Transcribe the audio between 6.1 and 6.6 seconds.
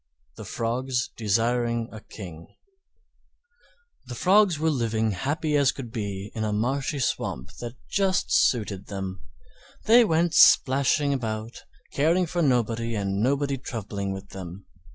in a